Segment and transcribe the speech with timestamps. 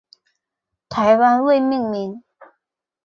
[0.89, 2.23] 台湾未命名。